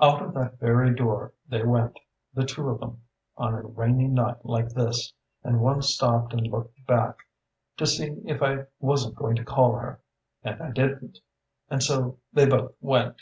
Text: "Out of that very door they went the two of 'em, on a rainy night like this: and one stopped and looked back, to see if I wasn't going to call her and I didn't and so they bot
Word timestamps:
"Out 0.00 0.20
of 0.20 0.34
that 0.34 0.58
very 0.58 0.92
door 0.92 1.32
they 1.48 1.62
went 1.64 1.96
the 2.34 2.44
two 2.44 2.70
of 2.70 2.82
'em, 2.82 3.02
on 3.36 3.54
a 3.54 3.62
rainy 3.62 4.08
night 4.08 4.44
like 4.44 4.70
this: 4.70 5.12
and 5.44 5.60
one 5.60 5.80
stopped 5.80 6.32
and 6.32 6.48
looked 6.48 6.84
back, 6.88 7.18
to 7.76 7.86
see 7.86 8.20
if 8.24 8.42
I 8.42 8.64
wasn't 8.80 9.14
going 9.14 9.36
to 9.36 9.44
call 9.44 9.76
her 9.76 10.00
and 10.42 10.60
I 10.60 10.72
didn't 10.72 11.18
and 11.70 11.84
so 11.84 12.18
they 12.32 12.48
bot 12.48 13.16